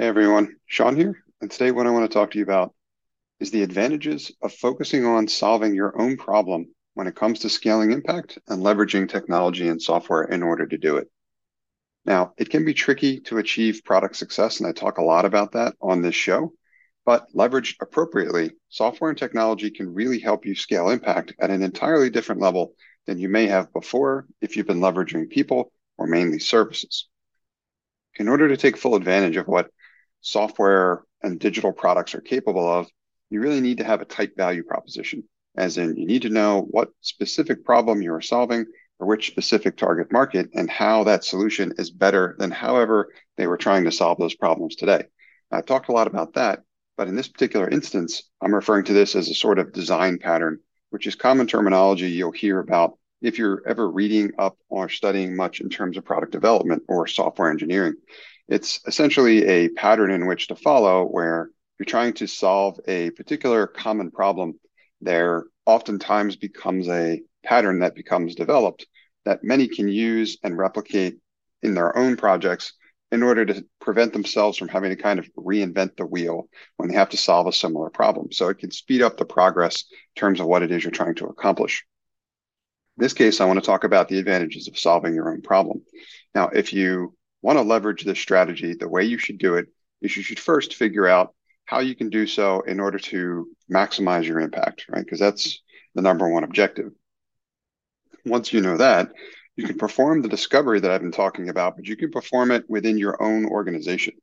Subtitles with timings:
[0.00, 1.22] Hey everyone, Sean here.
[1.42, 2.72] And today, what I want to talk to you about
[3.38, 7.92] is the advantages of focusing on solving your own problem when it comes to scaling
[7.92, 11.08] impact and leveraging technology and software in order to do it.
[12.06, 15.52] Now, it can be tricky to achieve product success, and I talk a lot about
[15.52, 16.54] that on this show.
[17.04, 22.08] But leveraged appropriately, software and technology can really help you scale impact at an entirely
[22.08, 22.72] different level
[23.06, 27.06] than you may have before if you've been leveraging people or mainly services.
[28.18, 29.70] In order to take full advantage of what
[30.20, 32.88] software and digital products are capable of,
[33.30, 35.24] you really need to have a tight value proposition,
[35.56, 38.66] as in you need to know what specific problem you are solving
[38.98, 43.56] or which specific target market and how that solution is better than however they were
[43.56, 45.04] trying to solve those problems today.
[45.50, 46.60] I've talked a lot about that,
[46.96, 50.60] but in this particular instance, I'm referring to this as a sort of design pattern,
[50.90, 55.60] which is common terminology you'll hear about if you're ever reading up or studying much
[55.60, 57.94] in terms of product development or software engineering.
[58.50, 63.68] It's essentially a pattern in which to follow where you're trying to solve a particular
[63.68, 64.58] common problem.
[65.00, 68.86] There oftentimes becomes a pattern that becomes developed
[69.24, 71.18] that many can use and replicate
[71.62, 72.72] in their own projects
[73.12, 76.96] in order to prevent themselves from having to kind of reinvent the wheel when they
[76.96, 78.32] have to solve a similar problem.
[78.32, 79.84] So it can speed up the progress
[80.16, 81.84] in terms of what it is you're trying to accomplish.
[82.98, 85.82] In this case, I want to talk about the advantages of solving your own problem.
[86.34, 89.66] Now, if you want to leverage this strategy, the way you should do it
[90.02, 94.24] is you should first figure out how you can do so in order to maximize
[94.24, 95.04] your impact, right?
[95.04, 95.62] Because that's
[95.94, 96.92] the number one objective.
[98.26, 99.12] Once you know that,
[99.56, 102.64] you can perform the discovery that I've been talking about, but you can perform it
[102.68, 104.14] within your own organization.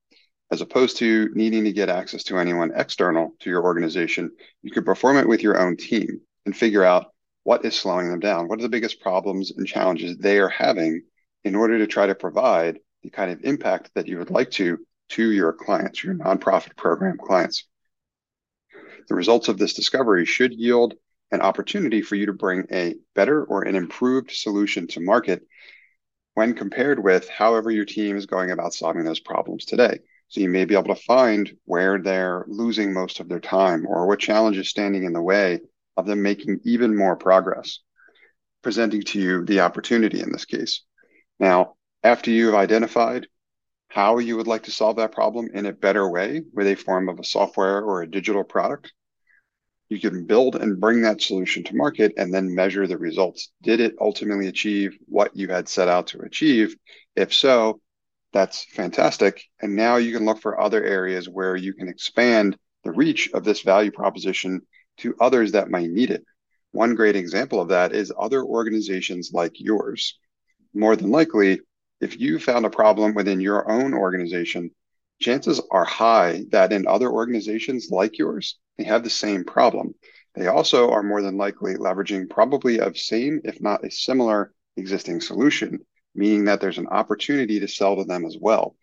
[0.52, 4.84] As opposed to needing to get access to anyone external to your organization, you can
[4.84, 7.08] perform it with your own team and figure out
[7.44, 8.48] what is slowing them down?
[8.48, 11.04] What are the biggest problems and challenges they are having
[11.44, 14.78] in order to try to provide the kind of impact that you would like to
[15.10, 17.66] to your clients, your nonprofit program clients?
[19.08, 20.94] The results of this discovery should yield
[21.32, 25.44] an opportunity for you to bring a better or an improved solution to market
[26.34, 30.00] when compared with however your team is going about solving those problems today.
[30.28, 34.06] So you may be able to find where they're losing most of their time or
[34.06, 35.62] what challenge is standing in the way
[35.96, 37.80] of them making even more progress,
[38.62, 40.84] presenting to you the opportunity in this case.
[41.40, 43.28] Now, after you've identified
[43.90, 47.10] how you would like to solve that problem in a better way with a form
[47.10, 48.94] of a software or a digital product,
[49.90, 53.52] you can build and bring that solution to market and then measure the results.
[53.62, 56.76] Did it ultimately achieve what you had set out to achieve?
[57.16, 57.80] If so,
[58.34, 59.42] that's fantastic.
[59.62, 63.44] And now you can look for other areas where you can expand the reach of
[63.44, 64.62] this value proposition
[64.98, 66.24] to others that might need it.
[66.72, 70.20] One great example of that is other organizations like yours.
[70.74, 71.62] More than likely,
[72.00, 74.72] if you found a problem within your own organization,
[75.20, 79.96] chances are high that in other organizations like yours, they have the same problem.
[80.36, 85.22] They also are more than likely leveraging probably of same, if not a similar existing
[85.22, 85.80] solution,
[86.14, 88.76] meaning that there's an opportunity to sell to them as well.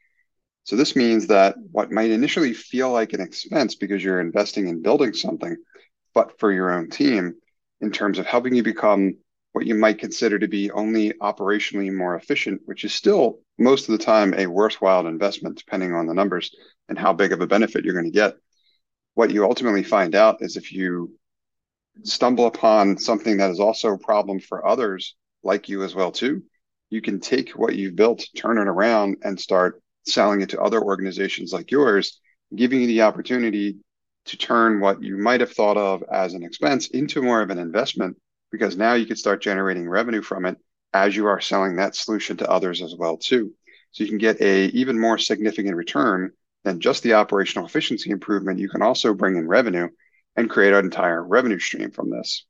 [0.64, 4.82] So this means that what might initially feel like an expense because you're investing in
[4.82, 5.56] building something
[6.14, 7.34] but for your own team
[7.80, 9.16] in terms of helping you become
[9.54, 13.96] what you might consider to be only operationally more efficient, which is still most of
[13.96, 16.50] the time a worthwhile investment, depending on the numbers
[16.88, 18.34] and how big of a benefit you're going to get.
[19.14, 21.16] What you ultimately find out is if you
[22.02, 26.42] stumble upon something that is also a problem for others like you as well too,
[26.90, 30.82] you can take what you've built, turn it around, and start selling it to other
[30.82, 32.20] organizations like yours,
[32.56, 33.76] giving you the opportunity
[34.24, 37.58] to turn what you might have thought of as an expense into more of an
[37.58, 38.16] investment
[38.54, 40.56] because now you can start generating revenue from it
[40.92, 43.52] as you are selling that solution to others as well too.
[43.90, 46.30] So you can get a even more significant return
[46.62, 48.60] than just the operational efficiency improvement.
[48.60, 49.88] You can also bring in revenue
[50.36, 52.46] and create an entire revenue stream from this.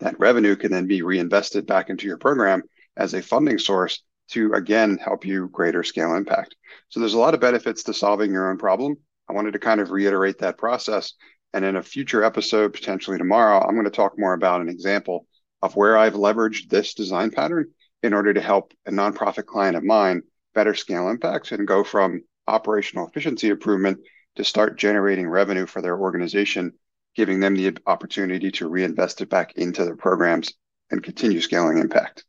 [0.00, 2.62] That revenue can then be reinvested back into your program
[2.94, 4.02] as a funding source
[4.32, 6.56] to again help you greater scale impact.
[6.90, 8.98] So there's a lot of benefits to solving your own problem.
[9.30, 11.14] I wanted to kind of reiterate that process.
[11.56, 15.26] And in a future episode, potentially tomorrow, I'm going to talk more about an example
[15.62, 17.70] of where I've leveraged this design pattern
[18.02, 20.20] in order to help a nonprofit client of mine
[20.54, 24.00] better scale impacts and go from operational efficiency improvement
[24.34, 26.74] to start generating revenue for their organization,
[27.14, 30.52] giving them the opportunity to reinvest it back into their programs
[30.90, 32.26] and continue scaling impact.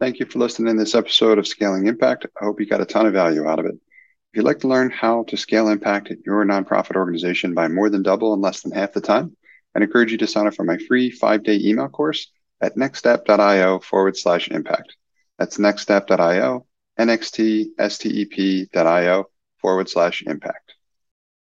[0.00, 2.24] Thank you for listening to this episode of Scaling Impact.
[2.40, 3.74] I hope you got a ton of value out of it.
[4.34, 7.88] If you'd like to learn how to scale impact at your nonprofit organization by more
[7.88, 9.36] than double in less than half the time,
[9.76, 13.78] I'd encourage you to sign up for my free five day email course at nextstep.io
[13.78, 14.96] forward slash impact.
[15.38, 16.66] That's nextstep.io
[16.98, 17.74] nxtstep.io
[19.58, 20.63] forward slash impact.